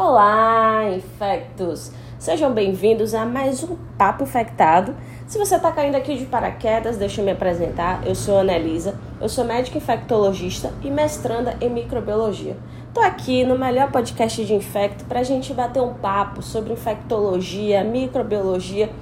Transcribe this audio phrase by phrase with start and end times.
[0.00, 1.90] Olá, infectos!
[2.20, 4.94] Sejam bem-vindos a mais um Papo Infectado.
[5.26, 8.06] Se você está caindo aqui de paraquedas, deixa eu me apresentar.
[8.06, 12.56] Eu sou a Anelisa, eu sou médica infectologista e mestranda em microbiologia.
[12.86, 17.82] Estou aqui no melhor podcast de infecto para a gente bater um papo sobre infectologia,
[17.82, 18.92] microbiologia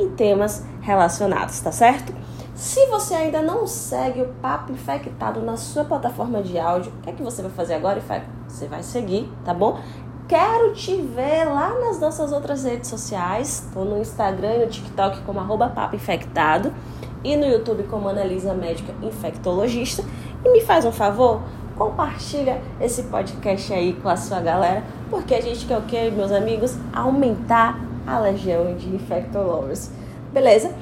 [0.00, 2.14] e temas relacionados, tá certo?
[2.56, 7.10] Se você ainda não segue o Papo Infectado na sua plataforma de áudio, o que
[7.10, 8.30] é que você vai fazer agora, Infecto?
[8.48, 9.78] Você vai seguir, tá bom?
[10.28, 13.62] Quero te ver lá nas nossas outras redes sociais.
[13.64, 16.74] Estou no Instagram e no TikTok como arroba Papo Infectado
[17.22, 20.02] e no YouTube como Analisa Médica Infectologista.
[20.44, 21.42] E me faz um favor,
[21.76, 26.32] compartilha esse podcast aí com a sua galera, porque a gente quer o quê, meus
[26.32, 26.76] amigos?
[26.92, 29.90] Aumentar a legião de infectologos.
[30.32, 30.74] Beleza?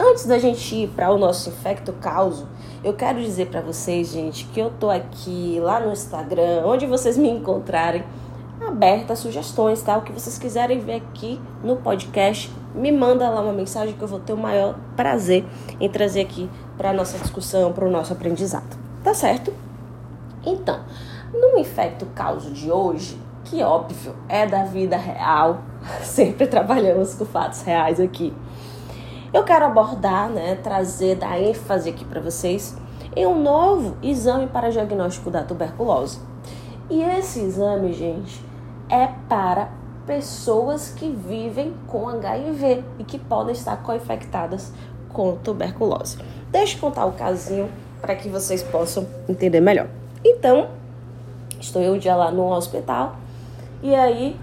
[0.00, 2.48] Antes da gente ir para o nosso infecto causo,
[2.82, 7.18] eu quero dizer para vocês, gente, que eu tô aqui lá no Instagram, onde vocês
[7.18, 8.02] me encontrarem
[8.68, 9.96] aberta a sugestões, tá?
[9.96, 14.08] O que vocês quiserem ver aqui no podcast, me manda lá uma mensagem que eu
[14.08, 15.44] vou ter o maior prazer
[15.80, 18.76] em trazer aqui para nossa discussão, para o nosso aprendizado.
[19.02, 19.52] Tá certo?
[20.44, 20.80] Então,
[21.32, 25.62] no infecto causo de hoje, que óbvio é da vida real,
[26.02, 28.32] sempre trabalhamos com fatos reais aqui.
[29.32, 32.76] Eu quero abordar, né, trazer, dar ênfase aqui para vocês
[33.14, 36.20] em um novo exame para diagnóstico da tuberculose.
[36.88, 38.47] E esse exame, gente,
[38.88, 39.70] é para
[40.06, 44.72] pessoas que vivem com HIV e que podem estar co-infectadas
[45.12, 46.18] com tuberculose.
[46.50, 47.68] Deixa eu contar o casinho
[48.00, 49.88] para que vocês possam entender melhor.
[50.24, 50.68] Então,
[51.60, 53.16] estou eu um dia lá no hospital
[53.82, 54.36] e aí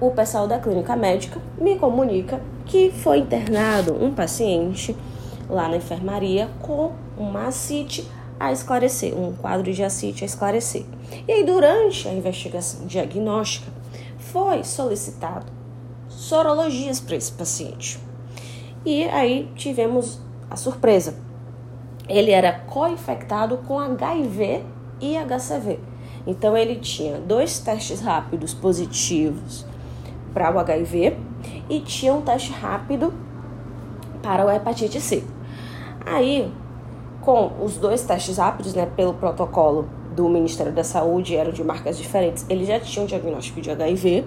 [0.00, 4.94] o pessoal da clínica médica me comunica que foi internado um paciente
[5.48, 8.06] lá na enfermaria com uma ascite
[8.38, 10.84] a esclarecer, um quadro de ascite a esclarecer.
[11.26, 13.72] E aí, durante a investigação diagnóstica,
[14.36, 15.46] foi solicitado
[16.10, 17.98] sorologias para esse paciente.
[18.84, 20.20] E aí tivemos
[20.50, 21.16] a surpresa.
[22.06, 24.62] Ele era co-infectado com HIV
[25.00, 25.80] e HCV.
[26.26, 29.64] Então ele tinha dois testes rápidos positivos
[30.34, 31.16] para o HIV
[31.70, 33.14] e tinha um teste rápido
[34.22, 35.24] para o hepatite C.
[36.04, 36.52] Aí,
[37.22, 41.98] com os dois testes rápidos, né, pelo protocolo do Ministério da Saúde eram de marcas
[41.98, 44.24] diferentes, ele já tinha um diagnóstico de HIV.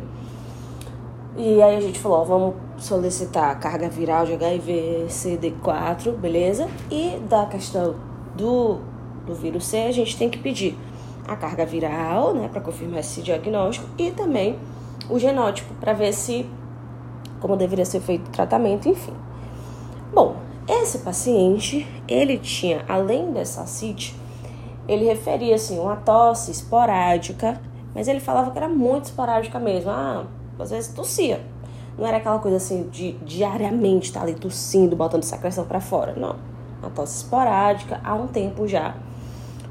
[1.35, 6.67] E aí a gente falou, ó, vamos solicitar carga viral de HIV CD4, beleza?
[6.91, 7.95] E da questão
[8.35, 8.79] do,
[9.25, 10.78] do vírus C, a gente tem que pedir
[11.28, 14.57] a carga viral, né, para confirmar esse diagnóstico e também
[15.09, 16.45] o genótipo para ver se
[17.39, 19.13] como deveria ser feito o tratamento, enfim.
[20.13, 20.35] Bom,
[20.67, 24.16] esse paciente, ele tinha além dessa CIT,
[24.89, 27.61] ele referia assim uma tosse esporádica,
[27.94, 29.91] mas ele falava que era muito esporádica mesmo.
[29.91, 30.25] Ah,
[30.57, 31.39] às vezes tossia.
[31.95, 36.13] Não era aquela coisa assim de diariamente estar tá ali tossindo, botando secreção para fora.
[36.13, 36.38] Não.
[36.79, 38.95] Uma tosse esporádica há um tempo já.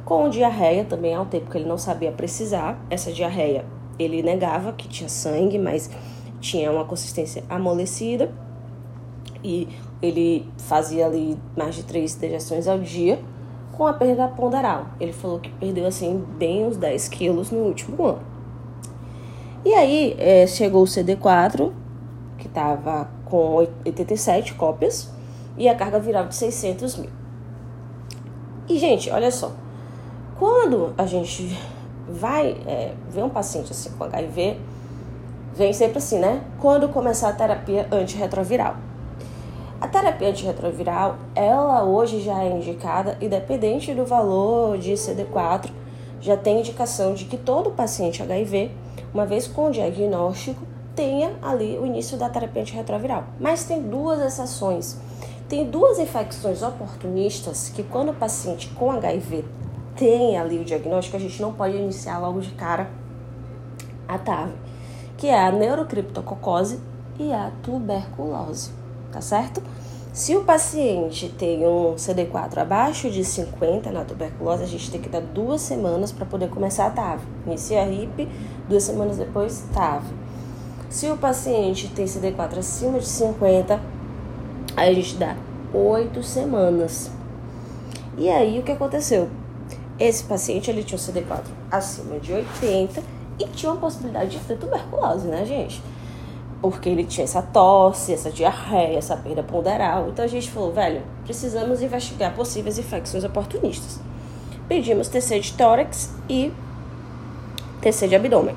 [0.04, 2.78] Com diarreia também há um tempo que ele não sabia precisar.
[2.88, 3.64] Essa diarreia
[3.98, 5.90] ele negava que tinha sangue, mas
[6.40, 8.30] tinha uma consistência amolecida.
[9.42, 9.68] E
[10.00, 13.18] ele fazia ali mais de três dejeções ao dia
[13.78, 14.88] com a perda ponderal.
[14.98, 18.22] Ele falou que perdeu assim bem uns 10 quilos no último ano.
[19.64, 21.70] E aí é, chegou o CD4,
[22.36, 25.10] que estava com 87 cópias,
[25.56, 27.10] e a carga viral de 600 mil.
[28.68, 29.52] E, gente, olha só.
[30.38, 31.56] Quando a gente
[32.08, 34.58] vai é, ver um paciente assim com HIV,
[35.54, 36.42] vem sempre assim, né?
[36.60, 38.87] Quando começar a terapia antirretroviral.
[39.88, 45.70] A terapia antirretroviral, ela hoje já é indicada, independente do valor de CD4,
[46.20, 48.70] já tem indicação de que todo paciente HIV,
[49.14, 50.60] uma vez com o diagnóstico,
[50.94, 53.24] tenha ali o início da terapia antirretroviral.
[53.40, 54.98] Mas tem duas exceções.
[55.48, 59.42] Tem duas infecções oportunistas que quando o paciente com HIV
[59.96, 62.90] tem ali o diagnóstico, a gente não pode iniciar logo de cara
[64.06, 64.52] a TAV,
[65.16, 66.78] que é a neurocriptococose
[67.18, 68.76] e a tuberculose
[69.10, 69.62] tá certo?
[70.18, 75.08] Se o paciente tem um CD4 abaixo de 50 na tuberculose, a gente tem que
[75.08, 77.20] dar duas semanas para poder começar a TAV.
[77.46, 78.28] Inicia a RIP,
[78.68, 80.02] duas semanas depois, TAV.
[80.90, 83.80] Se o paciente tem CD4 acima de 50,
[84.76, 85.36] aí a gente dá
[85.72, 87.12] oito semanas.
[88.16, 89.28] E aí o que aconteceu?
[90.00, 93.00] Esse paciente ele tinha um CD4 acima de 80
[93.38, 95.80] e tinha uma possibilidade de ter tuberculose, né, gente?
[96.60, 100.08] Porque ele tinha essa tosse, essa diarreia, essa perda ponderal.
[100.08, 104.00] Então a gente falou, velho, precisamos investigar possíveis infecções oportunistas.
[104.68, 106.52] Pedimos TC de tórax e
[107.80, 108.56] TC de abdômen.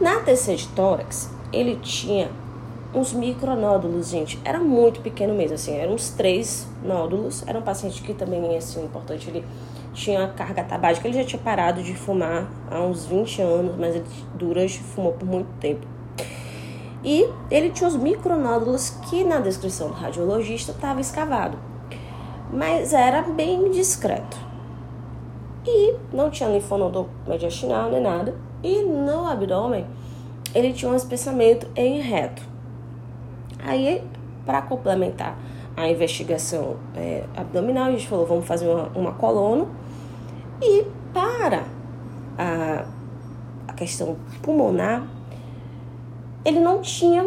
[0.00, 2.30] Na TC de tórax, ele tinha
[2.94, 4.38] uns micronódulos, gente.
[4.44, 7.44] Era muito pequeno mesmo, assim, eram uns três nódulos.
[7.46, 9.44] Era um paciente que também, assim, importante, ele
[9.92, 11.08] tinha carga tabágica.
[11.08, 15.26] Ele já tinha parado de fumar há uns 20 anos, mas ele durante fumou por
[15.26, 15.86] muito tempo.
[17.02, 21.58] E ele tinha os micronódulos que na descrição do radiologista estava escavado.
[22.52, 24.36] Mas era bem discreto.
[25.66, 28.34] E não tinha linfonodo mediastinal nem nada.
[28.62, 29.86] E no abdômen
[30.54, 32.42] ele tinha um espessamento em reto.
[33.62, 34.02] Aí,
[34.44, 35.38] para complementar
[35.76, 39.68] a investigação é, abdominal, a gente falou, vamos fazer uma, uma colono.
[40.60, 41.64] E para
[42.36, 42.84] a,
[43.68, 45.06] a questão pulmonar,
[46.44, 47.26] ele não tinha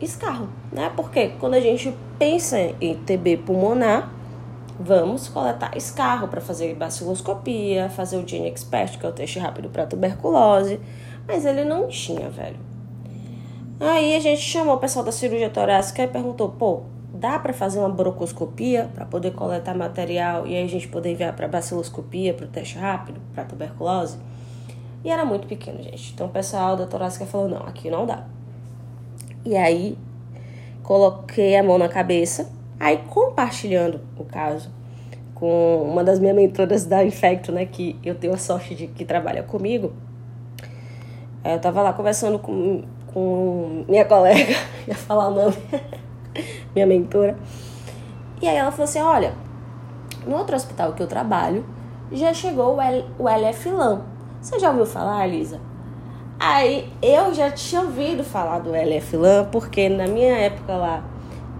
[0.00, 0.90] escarro, né?
[0.94, 4.10] Porque quando a gente pensa em TB pulmonar,
[4.78, 9.68] vamos coletar escarro para fazer baciloscopia, fazer o Gene Expert, que é o teste rápido
[9.68, 10.80] para tuberculose,
[11.26, 12.58] mas ele não tinha, velho.
[13.80, 16.82] Aí a gente chamou o pessoal da cirurgia torácica e perguntou: pô,
[17.12, 21.34] dá para fazer uma brocoscopia para poder coletar material e aí a gente poder enviar
[21.34, 24.18] para baciloscopia, para o teste rápido, para tuberculose?
[25.04, 26.12] E era muito pequeno, gente.
[26.14, 28.24] Então o pessoal da torácica falou: não, aqui não dá.
[29.44, 29.98] E aí
[30.82, 34.70] coloquei a mão na cabeça, aí compartilhando o caso
[35.34, 39.04] com uma das minhas mentoras da Infecto, né, que eu tenho a sorte de que
[39.04, 39.92] trabalha comigo.
[41.44, 44.54] Eu tava lá conversando com com minha colega,
[44.88, 45.56] ia falar o nome,
[46.74, 47.36] minha mentora.
[48.40, 49.34] E aí ela falou assim: olha,
[50.26, 51.64] no outro hospital que eu trabalho,
[52.10, 54.13] já chegou o, L, o LF LAN.
[54.44, 55.58] Você já ouviu falar, Elisa?
[56.38, 61.02] Aí eu já tinha ouvido falar do LF LAN, porque na minha época lá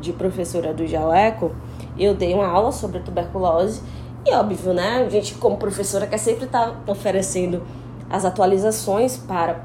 [0.02, 1.56] de professora do Jaleco,
[1.98, 3.80] eu dei uma aula sobre tuberculose.
[4.26, 4.98] E óbvio, né?
[4.98, 7.62] A gente, como professora, quer sempre estar tá oferecendo
[8.10, 9.64] as atualizações para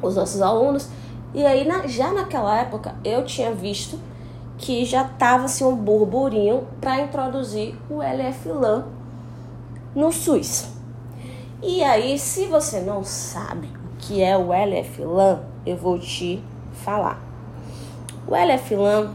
[0.00, 0.88] os nossos alunos.
[1.34, 3.98] E aí, na, já naquela época, eu tinha visto
[4.56, 8.84] que já estava assim, um burburinho para introduzir o LF-LAN
[9.96, 10.79] no SUS.
[11.62, 16.42] E aí, se você não sabe o que é o LF-LAN, eu vou te
[16.72, 17.22] falar.
[18.26, 19.12] O LF-LAN,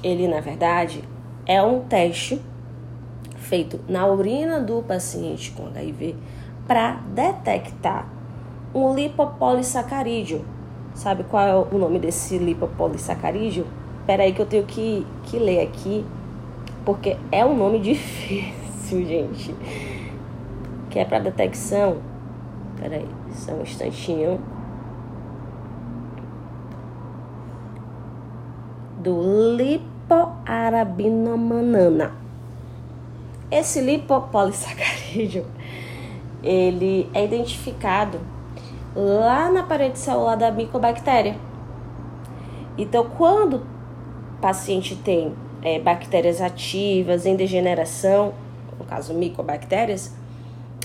[0.00, 1.02] ele na verdade
[1.44, 2.40] é um teste
[3.34, 6.14] feito na urina do paciente com HIV
[6.68, 8.06] para detectar
[8.72, 10.44] um lipopolissacarídeo.
[10.94, 13.66] Sabe qual é o nome desse lipopolissacarídeo?
[13.98, 16.04] Espera aí que eu tenho que, que ler aqui,
[16.84, 19.52] porque é um nome difícil, gente.
[20.90, 21.98] Que é para detecção.
[22.74, 24.40] Espera aí, só um instantinho.
[28.98, 32.12] Do lipoarabinomanana.
[33.50, 35.46] Esse lipopolissacarídeo
[36.42, 38.20] ele é identificado
[38.94, 41.36] lá na parede celular da micobactéria.
[42.76, 48.32] Então, quando o paciente tem é, bactérias ativas em degeneração,
[48.78, 50.14] no caso micobactérias,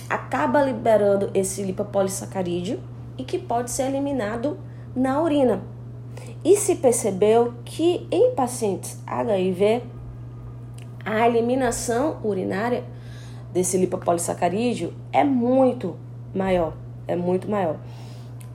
[0.09, 2.79] acaba liberando esse lipopolissacarídeo
[3.17, 4.57] e que pode ser eliminado
[4.95, 5.61] na urina.
[6.43, 9.83] E se percebeu que em pacientes HIV,
[11.03, 12.83] a eliminação urinária
[13.51, 15.95] desse lipopolissacarídeo é muito
[16.33, 16.73] maior,
[17.07, 17.77] é muito maior.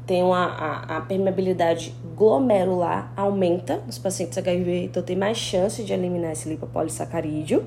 [0.07, 5.93] Tem uma, a, a permeabilidade glomerular aumenta nos pacientes HIV, então tem mais chance de
[5.93, 7.65] eliminar esse lipopolissacarídeo.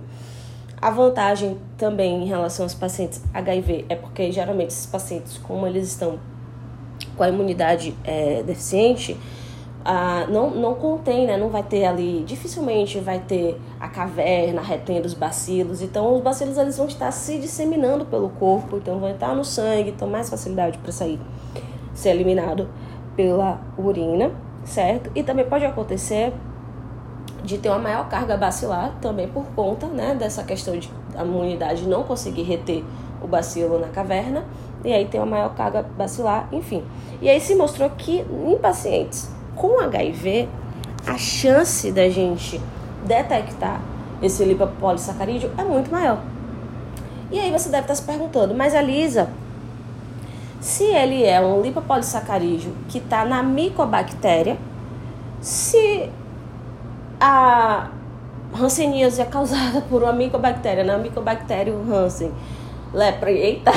[0.84, 5.88] A vantagem também em relação aos pacientes HIV é porque geralmente esses pacientes, como eles
[5.88, 6.20] estão
[7.16, 9.18] com a imunidade é, deficiente,
[9.86, 11.38] ah, não, não contém, né?
[11.38, 15.82] Não vai ter ali, dificilmente vai ter a caverna retendo os bacilos.
[15.82, 19.92] Então, os bacilos eles vão estar se disseminando pelo corpo, então vão estar no sangue,
[19.92, 21.18] então mais facilidade para sair,
[21.94, 22.68] ser eliminado
[23.16, 24.32] pela urina,
[24.66, 25.10] certo?
[25.16, 26.34] E também pode acontecer
[27.44, 31.86] de ter uma maior carga bacilar, também por conta, né, dessa questão de a imunidade
[31.88, 32.84] não conseguir reter
[33.22, 34.44] o bacilo na caverna,
[34.84, 36.84] e aí tem uma maior carga bacilar, enfim.
[37.22, 40.48] E aí se mostrou que em pacientes com HIV,
[41.06, 42.60] a chance da gente
[43.06, 43.82] detectar
[44.22, 46.20] esse lipopolissacarídeo é muito maior.
[47.32, 49.30] E aí você deve estar se perguntando, mas Elisa,
[50.60, 54.58] se ele é um lipopolissacarídeo que está na micobactéria,
[55.42, 56.10] se
[57.24, 57.89] a
[58.53, 60.98] hanseníase é causada por uma micobactéria, né?
[60.98, 62.32] micobactéria Hansen
[62.94, 63.72] lepre, eita,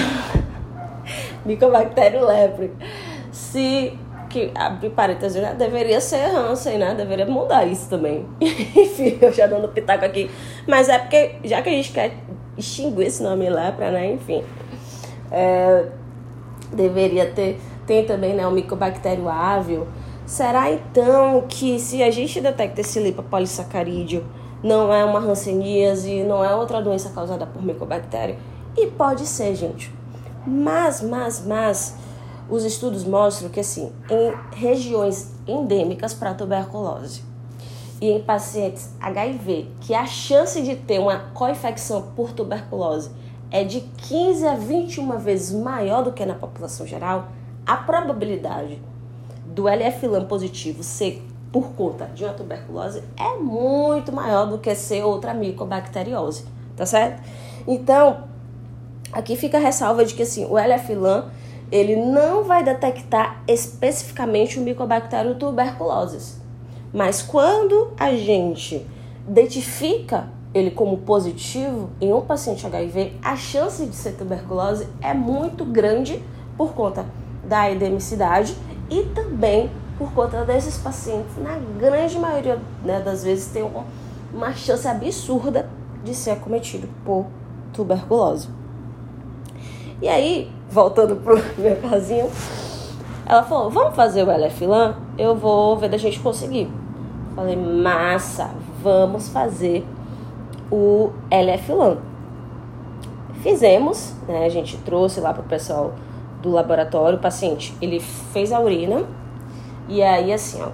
[1.46, 2.72] micobactéria lepre,
[3.30, 3.96] se
[4.28, 5.54] que, abre parênteses, né?
[5.54, 6.94] Deveria ser Hansen, né?
[6.94, 8.26] Deveria mudar isso também.
[8.40, 10.28] Enfim, eu já dando pitaco aqui.
[10.66, 12.12] Mas é porque, já que a gente quer
[12.58, 14.12] extinguir esse nome lepra, né?
[14.12, 14.42] Enfim.
[15.30, 15.86] É,
[16.72, 19.86] deveria ter tem também né, o micobactério ávio.
[20.26, 24.26] Será então que se a gente detecta esse lipopolissacarídeo,
[24.60, 28.36] não é uma hanseníase, não é outra doença causada por micobactério?
[28.76, 29.94] E pode ser, gente.
[30.44, 31.96] Mas, mas, mas,
[32.50, 37.22] os estudos mostram que, assim, em regiões endêmicas para tuberculose
[38.00, 43.12] e em pacientes HIV, que a chance de ter uma co-infecção por tuberculose
[43.48, 47.28] é de 15 a 21 vezes maior do que na população geral,
[47.64, 48.80] a probabilidade
[49.56, 55.02] do LF-LAM positivo ser por conta de uma tuberculose é muito maior do que ser
[55.02, 56.44] outra micobacteriose,
[56.76, 57.22] tá certo?
[57.66, 58.24] Então,
[59.10, 61.30] aqui fica a ressalva de que assim, o LF-LAM
[61.72, 66.36] ele não vai detectar especificamente o micobactério tuberculose.
[66.92, 68.86] Mas quando a gente
[69.26, 75.64] identifica ele como positivo em um paciente HIV, a chance de ser tuberculose é muito
[75.64, 76.22] grande
[76.58, 77.06] por conta
[77.42, 78.54] da endemicidade
[78.90, 83.62] e também por conta desses pacientes, na grande maioria né, das vezes, tem
[84.32, 85.68] uma, chance absurda
[86.04, 87.26] de ser acometido por
[87.72, 88.48] tuberculose.
[90.00, 92.30] E aí, voltando pro meu casinho,
[93.24, 94.96] ela falou: Vamos fazer o LF-LAN?
[95.16, 96.70] Eu vou ver da gente conseguir.
[97.34, 98.50] Falei: Massa,
[98.82, 99.86] vamos fazer
[100.70, 101.96] o LF-LAN.
[103.42, 104.44] Fizemos, né?
[104.44, 105.94] A gente trouxe lá pro pessoal
[106.46, 109.04] do laboratório, o paciente, ele fez a urina
[109.88, 110.70] e aí assim, ó,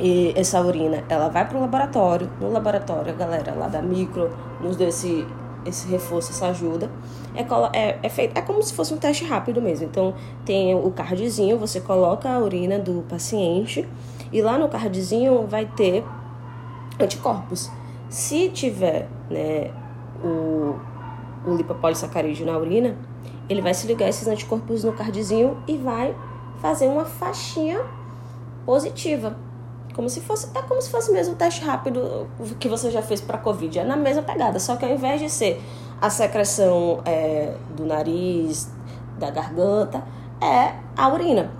[0.00, 4.30] e essa urina, ela vai pro laboratório, no laboratório a galera lá da micro
[4.62, 5.26] nos deu esse,
[5.66, 6.90] esse reforço, essa ajuda,
[7.34, 7.42] é,
[7.78, 10.14] é, é feito, é como se fosse um teste rápido mesmo, então
[10.46, 13.86] tem o cardzinho, você coloca a urina do paciente
[14.32, 16.02] e lá no cardzinho vai ter
[16.98, 17.70] anticorpos.
[18.08, 19.70] Se tiver, né,
[20.24, 20.76] o,
[21.46, 22.96] o lipopolissacarídeo na urina,
[23.48, 26.14] ele vai se ligar esses anticorpos no cardzinho e vai
[26.60, 27.80] fazer uma faixinha
[28.64, 29.36] positiva.
[29.94, 32.26] Como se fosse, é como se fosse mesmo o teste rápido
[32.58, 33.80] que você já fez para Covid.
[33.80, 35.62] É na mesma pegada, só que ao invés de ser
[36.00, 38.70] a secreção é, do nariz,
[39.18, 40.02] da garganta,
[40.40, 41.50] é a urina.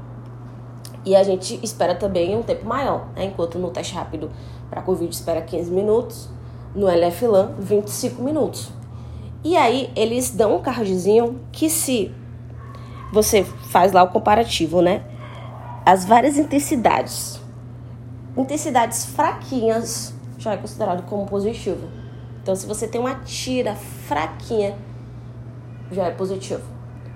[1.05, 3.25] E a gente espera também um tempo maior, né?
[3.25, 4.31] enquanto no teste rápido
[4.71, 6.29] para Covid espera 15 minutos,
[6.75, 8.71] no LF-LAN 25 minutos.
[9.45, 12.15] E aí eles dão um cardzinho que se
[13.13, 15.03] você faz lá o comparativo, né?
[15.85, 17.41] As várias intensidades.
[18.37, 21.89] Intensidades fraquinhas já é considerado como positivo.
[22.43, 24.77] Então, se você tem uma tira fraquinha,
[25.91, 26.63] já é positivo.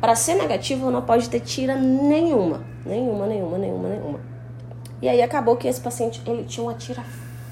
[0.00, 2.62] Para ser negativo, não pode ter tira nenhuma.
[2.84, 4.20] Nenhuma, nenhuma, nenhuma, nenhuma.
[5.00, 7.02] E aí acabou que esse paciente ele tinha uma tira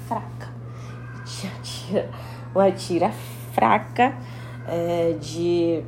[0.07, 0.53] fraca.
[1.25, 2.09] Tinha tira,
[2.53, 3.11] uma tira
[3.53, 4.15] fraca
[4.67, 5.83] é, de.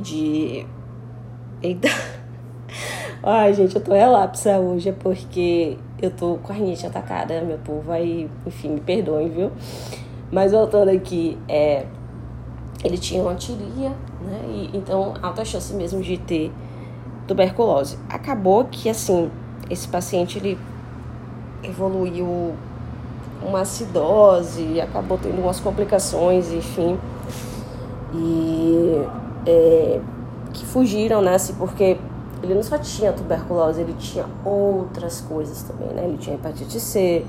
[0.00, 0.66] de.
[1.62, 1.88] Eita.
[3.22, 7.58] Ai, gente, eu tô relapsa hoje, é porque eu tô com a rinite atacada, meu
[7.58, 7.90] povo.
[7.90, 9.50] Aí, enfim, me perdoem, viu?
[10.30, 11.86] Mas voltando aqui, é,
[12.84, 14.40] ele tinha uma tiria, né?
[14.48, 16.52] E, então, alta chance mesmo de ter
[17.26, 17.98] tuberculose.
[18.10, 19.30] Acabou que, assim,
[19.70, 20.58] esse paciente, ele
[21.62, 22.54] evoluiu
[23.42, 26.98] uma acidose, acabou tendo umas complicações, enfim
[28.14, 29.04] e
[29.46, 30.00] é,
[30.52, 31.34] que fugiram, né?
[31.34, 31.98] Assim, porque
[32.42, 36.04] ele não só tinha tuberculose, ele tinha outras coisas também, né?
[36.04, 37.24] Ele tinha hepatite C,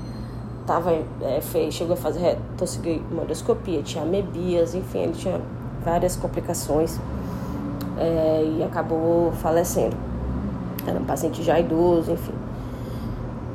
[0.66, 5.40] tava, é, fez, chegou a fazer toxicomodoscopia, tinha amebias, enfim, ele tinha
[5.84, 6.98] várias complicações
[7.98, 9.96] é, e acabou falecendo.
[10.86, 12.34] Era um paciente já idoso, enfim.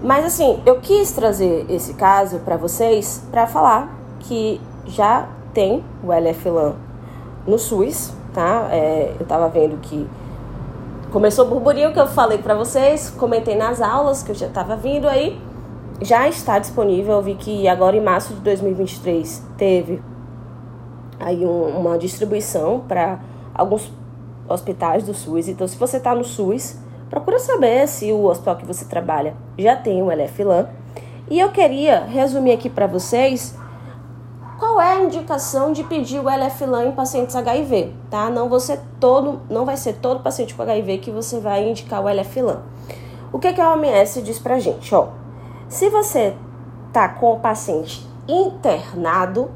[0.03, 6.11] Mas assim, eu quis trazer esse caso para vocês para falar que já tem o
[6.11, 6.73] LF-LAN
[7.45, 8.67] no SUS, tá?
[8.71, 10.07] É, eu tava vendo que
[11.11, 14.75] começou o burburinho que eu falei para vocês, comentei nas aulas que eu já tava
[14.75, 15.39] vindo aí.
[16.01, 20.01] Já está disponível, eu vi que agora em março de 2023 teve
[21.19, 23.19] aí um, uma distribuição para
[23.53, 23.91] alguns
[24.47, 25.47] hospitais do SUS.
[25.47, 26.77] Então, se você está no SUS,
[27.09, 30.67] procura saber se o hospital que você trabalha já tem o LF-LAN.
[31.29, 33.55] E eu queria resumir aqui para vocês
[34.71, 38.29] qual é a indicação de pedir o LF-LAN em pacientes HIV, tá?
[38.29, 42.07] Não, você todo, não vai ser todo paciente com HIV que você vai indicar o
[42.07, 42.61] LF-LAN.
[43.33, 44.95] O que, que a OMS diz pra gente?
[44.95, 45.09] Ó,
[45.67, 46.37] se você
[46.93, 49.51] tá com o paciente internado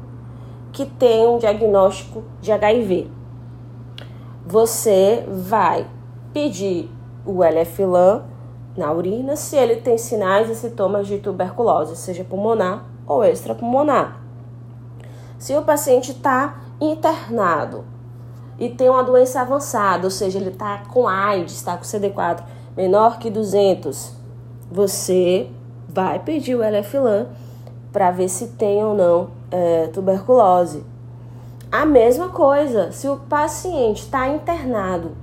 [0.70, 3.10] que tem um diagnóstico de HIV,
[4.44, 5.86] você vai
[6.34, 6.90] pedir
[7.24, 8.24] o LF-LAN
[8.76, 14.25] na urina se ele tem sinais e sintomas de tuberculose, seja pulmonar ou extrapulmonar.
[15.38, 17.84] Se o paciente está internado
[18.58, 22.42] e tem uma doença avançada, ou seja, ele está com AIDS, está com CD4
[22.76, 24.12] menor que 200,
[24.70, 25.50] você
[25.88, 27.26] vai pedir o LF-LAN
[27.92, 30.84] para ver se tem ou não é, tuberculose.
[31.70, 35.16] A mesma coisa, se o paciente está internado,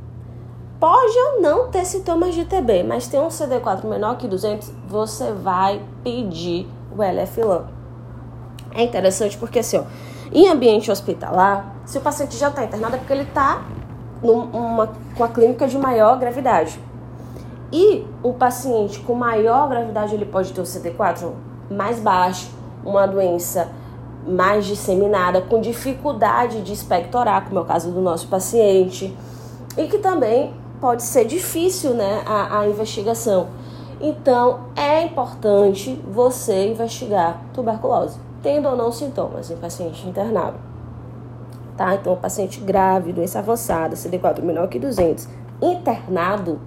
[0.79, 5.31] pode ou não ter sintomas de TB, mas tem um CD4 menor que 200, você
[5.31, 7.82] vai pedir o LF-LAN.
[8.73, 9.83] É interessante porque assim, ó,
[10.31, 13.61] em ambiente hospitalar, se o paciente já está internado é porque ele está
[14.23, 16.79] com a clínica de maior gravidade.
[17.71, 21.31] E o paciente com maior gravidade ele pode ter o CD4
[21.69, 22.49] mais baixo,
[22.83, 23.69] uma doença
[24.25, 29.15] mais disseminada, com dificuldade de expectorar, como é o caso do nosso paciente,
[29.77, 33.47] e que também pode ser difícil né, a, a investigação.
[33.99, 40.57] Então é importante você investigar tuberculose tendo ou não sintomas em paciente internado.
[41.75, 41.95] Tá?
[41.95, 45.27] Então, paciente grave, doença avançada, CD4 menor que 200,
[45.59, 46.59] internado,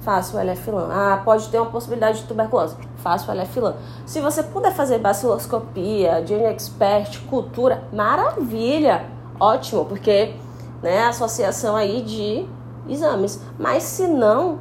[0.00, 0.88] faça o LF-LAN.
[0.90, 3.74] Ah, pode ter uma possibilidade de tuberculose, faça o LF-LAN.
[4.06, 9.04] Se você puder fazer baciloscopia, DNA expert, cultura, maravilha,
[9.38, 10.34] ótimo, porque
[10.82, 12.46] né, associação aí de
[12.88, 13.40] exames.
[13.58, 14.58] Mas se não,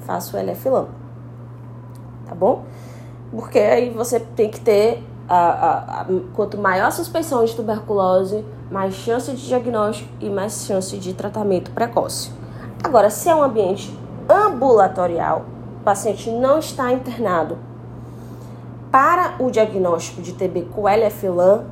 [0.00, 0.86] faça o LF-LAN.
[2.26, 2.64] Tá bom?
[3.30, 8.94] Porque aí você tem que ter a, a, quanto maior a suspeição de tuberculose, mais
[8.94, 12.30] chance de diagnóstico e mais chance de tratamento precoce.
[12.82, 13.96] Agora, se é um ambiente
[14.28, 15.44] ambulatorial,
[15.80, 17.58] o paciente não está internado,
[18.90, 21.64] para o diagnóstico de TB com LF-LAN,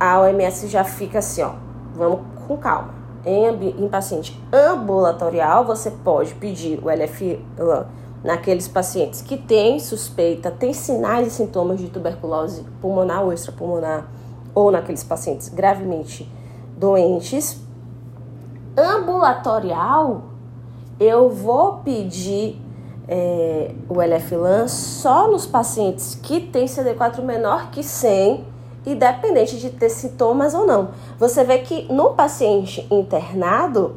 [0.00, 1.52] a OMS já fica assim, ó,
[1.94, 2.94] vamos com calma.
[3.24, 3.46] Em,
[3.84, 7.86] em paciente ambulatorial, você pode pedir o LF-LAN
[8.22, 14.08] naqueles pacientes que têm suspeita, têm sinais e sintomas de tuberculose pulmonar ou extrapulmonar,
[14.54, 16.30] ou naqueles pacientes gravemente
[16.76, 17.60] doentes.
[18.76, 20.22] Ambulatorial,
[20.98, 22.60] eu vou pedir
[23.06, 28.44] é, o LF-LAN só nos pacientes que têm CD4 menor que 100,
[28.86, 30.90] independente de ter sintomas ou não.
[31.18, 33.96] Você vê que no paciente internado,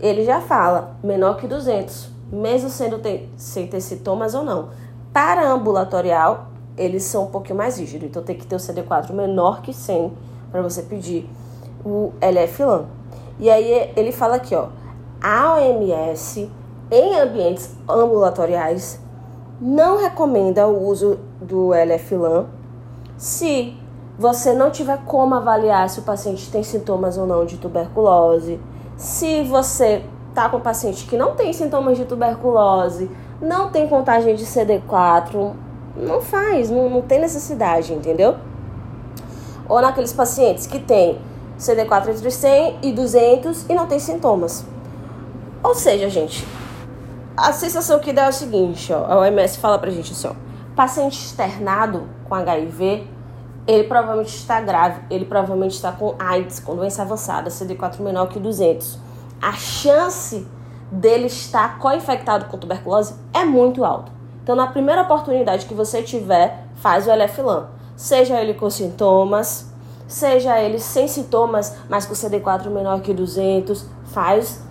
[0.00, 4.68] ele já fala menor que 200 mesmo sendo ter, sem ter sintomas ou não.
[5.12, 9.60] Para ambulatorial, eles são um pouquinho mais rígidos, então tem que ter o CD4 menor
[9.62, 10.12] que 100
[10.50, 11.28] para você pedir
[11.84, 12.86] o LF-LAN.
[13.38, 14.68] E aí ele fala aqui, ó,
[15.20, 16.50] a OMS
[16.90, 19.00] em ambientes ambulatoriais
[19.60, 22.46] não recomenda o uso do LF-LAN
[23.16, 23.76] se
[24.18, 28.60] você não tiver como avaliar se o paciente tem sintomas ou não de tuberculose,
[28.96, 30.02] se você
[30.34, 35.52] tá com paciente que não tem sintomas de tuberculose, não tem contagem de CD4,
[35.96, 38.36] não faz, não, não tem necessidade, entendeu?
[39.68, 41.18] Ou naqueles pacientes que tem
[41.58, 44.64] CD4 entre 100 e 200 e não tem sintomas.
[45.62, 46.46] Ou seja, gente,
[47.36, 50.32] a sensação que dá é o seguinte, ó, a OMS fala pra gente assim, ó,
[50.74, 53.06] paciente externado com HIV,
[53.66, 58.38] ele provavelmente está grave, ele provavelmente está com AIDS, com doença avançada, CD4 menor que
[58.38, 59.09] 200
[59.40, 60.46] a chance
[60.90, 64.12] dele estar co-infectado com tuberculose é muito alta.
[64.42, 67.68] Então, na primeira oportunidade que você tiver, faz o LF-LAN.
[67.96, 69.72] Seja ele com sintomas,
[70.08, 74.62] seja ele sem sintomas, mas com CD4 menor que 200, faz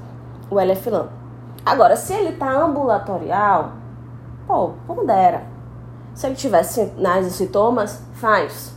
[0.49, 1.07] o LF-LAN.
[1.65, 3.73] Agora, se ele está ambulatorial,
[4.47, 5.43] pô, pondera.
[6.13, 8.73] Se ele tiver sinais e sintomas, faz.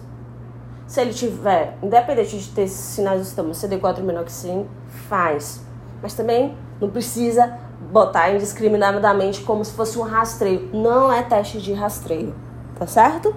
[0.87, 4.69] Se ele tiver, independente de ter sinais e sintomas, CD4 menor que 100,
[5.09, 5.63] faz
[6.03, 7.59] mas também não precisa
[7.93, 10.69] botar indiscriminadamente como se fosse um rastreio.
[10.73, 12.35] Não é teste de rastreio,
[12.79, 13.35] tá certo?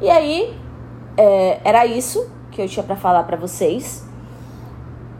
[0.00, 0.58] E aí,
[1.16, 4.04] é, era isso que eu tinha para falar para vocês.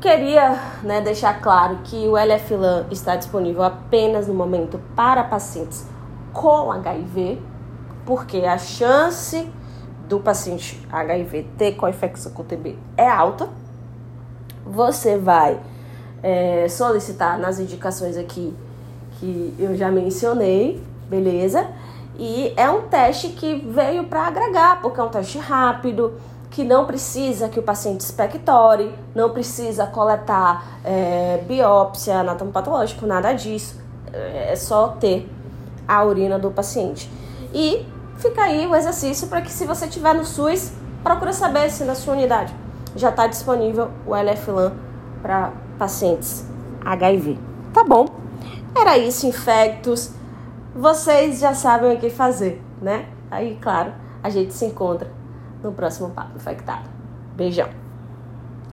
[0.00, 5.86] Queria né, deixar claro que o LF-LAN está disponível apenas no momento para pacientes
[6.32, 7.40] com HIV,
[8.04, 9.48] porque a chance
[10.08, 13.48] do paciente HIV ter co-infecção com TB é alta
[14.64, 15.58] você vai
[16.22, 18.54] é, solicitar nas indicações aqui
[19.18, 21.66] que eu já mencionei, beleza?
[22.18, 26.14] E é um teste que veio para agregar, porque é um teste rápido,
[26.50, 33.80] que não precisa que o paciente expectore, não precisa coletar é, biópsia, anatomopatológico, nada disso.
[34.12, 35.26] É só ter
[35.88, 37.10] a urina do paciente.
[37.54, 37.86] E
[38.18, 40.72] fica aí o exercício para que se você tiver no SUS,
[41.02, 42.54] procure saber se na sua unidade
[42.94, 44.72] já está disponível o LF-LAN
[45.20, 46.46] para pacientes
[46.84, 47.38] HIV.
[47.72, 48.06] Tá bom?
[48.74, 50.12] Era isso, infectos.
[50.74, 53.06] Vocês já sabem o que fazer, né?
[53.30, 55.10] Aí, claro, a gente se encontra
[55.62, 56.88] no próximo Papo Infectado.
[57.36, 57.81] Beijão!